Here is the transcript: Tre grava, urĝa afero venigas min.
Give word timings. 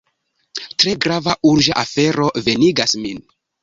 Tre 0.83 0.93
grava, 1.05 1.37
urĝa 1.53 1.79
afero 1.85 2.29
venigas 2.51 3.01
min. 3.07 3.27